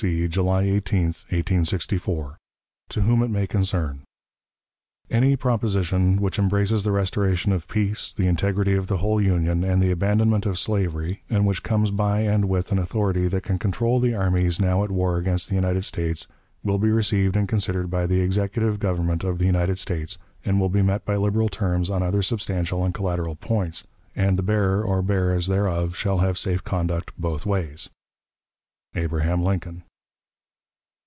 C, 0.01 0.27
July 0.27 0.63
18, 0.63 1.03
1864. 1.61 2.39
"To 2.89 3.01
whom 3.01 3.21
it 3.21 3.29
may 3.29 3.45
concern: 3.45 4.01
"Any 5.11 5.35
proposition 5.35 6.19
which 6.19 6.39
embraces 6.39 6.81
the 6.81 6.91
restoration 6.91 7.51
of 7.51 7.67
peace, 7.67 8.11
the 8.11 8.25
integrity 8.25 8.73
of 8.73 8.87
the 8.87 8.97
whole 8.97 9.21
union, 9.21 9.63
and 9.63 9.79
the 9.79 9.91
abandonment 9.91 10.47
of 10.47 10.57
slavery, 10.57 11.21
and 11.29 11.45
which 11.45 11.61
comes 11.61 11.91
by 11.91 12.21
and 12.21 12.45
with 12.49 12.71
an 12.71 12.79
authority 12.79 13.27
that 13.27 13.43
can 13.43 13.59
control 13.59 13.99
the 13.99 14.15
armies 14.15 14.59
now 14.59 14.83
at 14.83 14.89
war 14.89 15.17
against 15.17 15.49
the 15.49 15.55
United 15.55 15.85
States, 15.85 16.25
will 16.63 16.79
be 16.79 16.89
received 16.89 17.35
and 17.37 17.47
considered 17.47 17.91
by 17.91 18.07
the 18.07 18.21
Executive 18.21 18.79
Government 18.79 19.23
of 19.23 19.37
the 19.37 19.45
United 19.45 19.77
States, 19.77 20.17
and 20.43 20.59
will 20.59 20.67
be 20.69 20.81
met 20.81 21.05
by 21.05 21.15
liberal 21.15 21.47
terms 21.47 21.91
on 21.91 22.01
other 22.01 22.23
substantial 22.23 22.83
and 22.83 22.95
collateral 22.95 23.35
points, 23.35 23.85
and 24.15 24.35
the 24.35 24.41
bearer 24.41 24.83
or 24.83 25.03
bearers 25.03 25.45
thereof 25.45 25.95
shall 25.95 26.17
have 26.17 26.39
safe 26.39 26.63
conduct 26.63 27.11
both 27.19 27.45
ways. 27.45 27.91
"ABRAHAM 28.95 29.43
LINCOLN." 29.43 29.83